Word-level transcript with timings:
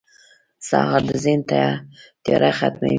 سهار 0.67 1.01
د 1.09 1.11
ذهن 1.23 1.39
تیاره 2.23 2.51
ختموي. 2.59 2.89